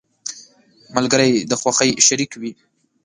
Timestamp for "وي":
2.41-2.51